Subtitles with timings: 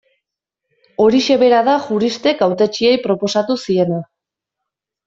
[1.03, 4.03] Horixe bera da juristek hautetsiei proposatu ziena.